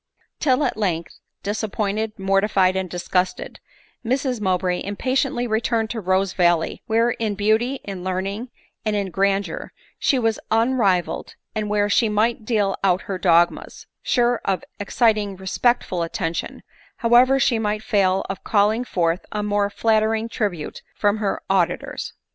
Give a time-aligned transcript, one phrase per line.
[0.23, 3.59] »> till at length, disappointed, mortified, and disgusted,
[4.03, 8.49] Mrs Mowbray impatiendy returned to RosevaHey, where, in beauty, in learning,
[8.83, 14.41] and in grandeur, she was unrivalled, and where she might deal out her dogmas, sure
[14.43, 16.63] of ex citing respectful attention,
[17.05, 22.13] however she might fail of call ing forth a more flattering tribute from her auditors.